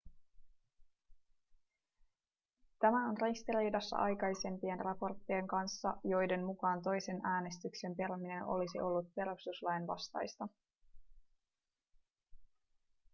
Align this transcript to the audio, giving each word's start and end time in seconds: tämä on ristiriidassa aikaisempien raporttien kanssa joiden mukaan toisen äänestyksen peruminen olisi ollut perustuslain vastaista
tämä 2.79 3.09
on 3.09 3.17
ristiriidassa 3.21 3.97
aikaisempien 3.97 4.79
raporttien 4.79 5.47
kanssa 5.47 5.93
joiden 6.03 6.45
mukaan 6.45 6.81
toisen 6.83 7.21
äänestyksen 7.23 7.95
peruminen 7.95 8.43
olisi 8.43 8.79
ollut 8.81 9.15
perustuslain 9.15 9.87
vastaista 9.87 10.47